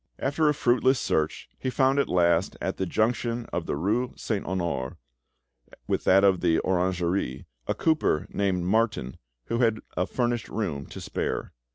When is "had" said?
9.59-9.79